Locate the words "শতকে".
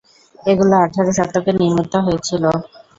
1.17-1.51